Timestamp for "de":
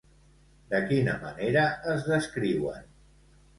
0.71-0.79